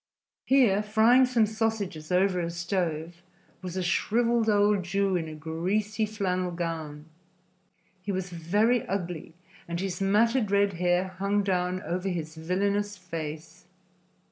[0.45, 3.21] Here, frying some sausages over a stove,
[3.61, 7.05] was a shriveled old Jew in a greasy flannel gown.
[8.01, 9.35] He was very ugly
[9.67, 13.65] and his matted red hair hung down over his villainous face.